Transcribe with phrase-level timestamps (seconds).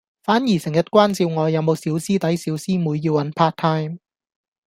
[0.23, 3.99] 反而成日關照我有冇小師弟小師妹要搵 Part Time